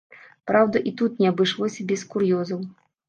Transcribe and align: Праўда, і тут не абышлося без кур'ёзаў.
Праўда, 0.51 0.81
і 0.91 0.93
тут 1.01 1.21
не 1.23 1.29
абышлося 1.33 1.85
без 1.93 2.05
кур'ёзаў. 2.15 2.65